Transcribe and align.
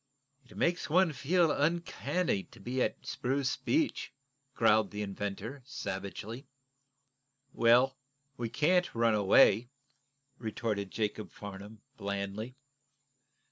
"It 0.49 0.57
makes 0.57 0.89
one 0.89 1.13
feel 1.13 1.51
uncanny 1.51 2.41
to 2.45 2.59
be 2.59 2.81
at 2.81 3.05
Spruce 3.05 3.55
Beach," 3.55 4.11
growled 4.55 4.89
the 4.89 5.03
inventor, 5.03 5.61
savagely. 5.63 6.47
"Well, 7.53 7.99
we 8.35 8.49
can't 8.49 8.95
run 8.95 9.13
away," 9.13 9.69
retorted 10.39 10.89
Jacob 10.89 11.29
Farnum, 11.31 11.83
blandly. 11.97 12.55